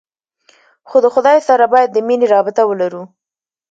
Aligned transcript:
خو 0.87 0.97
د 1.05 1.07
خداى 1.15 1.37
سره 1.47 1.65
بايد 1.73 1.89
د 1.93 1.97
مينې 2.07 2.27
رابطه 2.35 2.61
ولرو. 2.67 3.03